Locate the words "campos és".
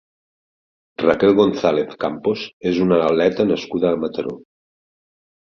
2.05-2.81